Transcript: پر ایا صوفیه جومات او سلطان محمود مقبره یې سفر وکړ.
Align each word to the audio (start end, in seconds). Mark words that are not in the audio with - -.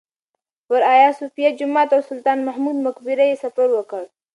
پر 0.67 0.81
ایا 0.93 1.09
صوفیه 1.19 1.49
جومات 1.59 1.89
او 1.95 2.01
سلطان 2.09 2.39
محمود 2.47 2.77
مقبره 2.87 3.25
یې 3.29 3.35
سفر 3.43 3.67
وکړ. 3.73 4.03